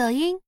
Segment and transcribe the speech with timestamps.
[0.00, 0.40] 抖音。